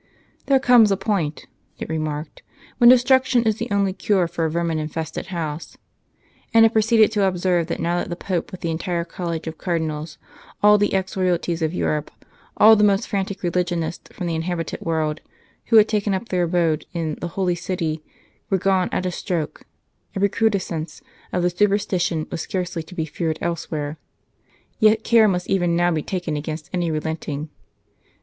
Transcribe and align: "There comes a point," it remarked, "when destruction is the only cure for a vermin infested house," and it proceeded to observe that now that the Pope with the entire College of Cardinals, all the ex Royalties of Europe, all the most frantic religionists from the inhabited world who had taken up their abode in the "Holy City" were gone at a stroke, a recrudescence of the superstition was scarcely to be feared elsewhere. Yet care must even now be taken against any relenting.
"There 0.47 0.57
comes 0.59 0.89
a 0.91 0.97
point," 0.97 1.45
it 1.77 1.87
remarked, 1.87 2.41
"when 2.79 2.89
destruction 2.89 3.43
is 3.43 3.57
the 3.57 3.67
only 3.69 3.93
cure 3.93 4.27
for 4.27 4.45
a 4.45 4.49
vermin 4.49 4.79
infested 4.79 5.27
house," 5.27 5.77
and 6.51 6.65
it 6.65 6.73
proceeded 6.73 7.11
to 7.11 7.23
observe 7.25 7.67
that 7.67 7.79
now 7.79 7.97
that 7.99 8.09
the 8.09 8.15
Pope 8.15 8.51
with 8.51 8.61
the 8.61 8.71
entire 8.71 9.03
College 9.05 9.45
of 9.45 9.59
Cardinals, 9.59 10.17
all 10.63 10.79
the 10.79 10.95
ex 10.95 11.15
Royalties 11.15 11.61
of 11.61 11.71
Europe, 11.75 12.09
all 12.57 12.75
the 12.75 12.83
most 12.83 13.07
frantic 13.07 13.43
religionists 13.43 14.09
from 14.11 14.25
the 14.25 14.33
inhabited 14.33 14.81
world 14.81 15.21
who 15.65 15.75
had 15.75 15.87
taken 15.87 16.15
up 16.15 16.29
their 16.29 16.45
abode 16.45 16.87
in 16.93 17.13
the 17.21 17.27
"Holy 17.37 17.53
City" 17.53 18.01
were 18.49 18.57
gone 18.57 18.89
at 18.91 19.05
a 19.05 19.11
stroke, 19.11 19.67
a 20.15 20.19
recrudescence 20.19 21.03
of 21.31 21.43
the 21.43 21.51
superstition 21.51 22.25
was 22.31 22.41
scarcely 22.41 22.81
to 22.81 22.95
be 22.95 23.05
feared 23.05 23.37
elsewhere. 23.39 23.99
Yet 24.79 25.03
care 25.03 25.27
must 25.27 25.47
even 25.47 25.75
now 25.75 25.91
be 25.91 26.01
taken 26.01 26.35
against 26.35 26.71
any 26.73 26.89
relenting. 26.89 27.49